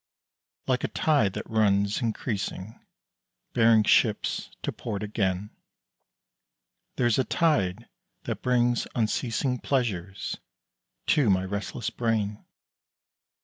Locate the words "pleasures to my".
9.59-11.45